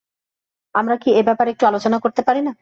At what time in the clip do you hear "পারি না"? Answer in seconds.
2.27-2.51